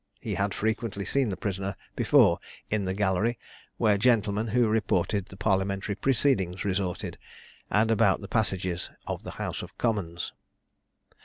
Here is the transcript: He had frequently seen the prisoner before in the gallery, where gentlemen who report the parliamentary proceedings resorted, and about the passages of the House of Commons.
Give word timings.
He 0.19 0.33
had 0.33 0.55
frequently 0.55 1.05
seen 1.05 1.29
the 1.29 1.37
prisoner 1.37 1.75
before 1.95 2.39
in 2.71 2.85
the 2.85 2.95
gallery, 2.95 3.37
where 3.77 3.99
gentlemen 3.99 4.47
who 4.47 4.67
report 4.67 5.09
the 5.09 5.37
parliamentary 5.37 5.93
proceedings 5.93 6.65
resorted, 6.65 7.19
and 7.69 7.91
about 7.91 8.19
the 8.19 8.27
passages 8.27 8.89
of 9.05 9.21
the 9.21 9.29
House 9.37 9.61
of 9.61 9.77
Commons. 9.77 10.33